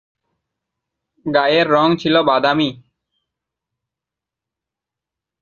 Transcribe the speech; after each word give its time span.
গায়ের 1.25 1.67
রং 1.69 1.87
ছিল 1.95 2.15
বাদামি। 2.21 2.69